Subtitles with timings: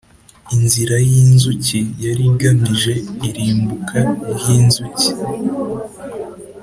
[0.55, 2.93] inzira y’inzuki: yari igamije
[3.27, 3.99] irumbuka
[4.35, 5.09] ry’inzuki